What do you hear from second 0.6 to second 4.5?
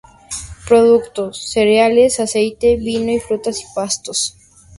Productos: cereales, aceite, vino y frutas y pastos.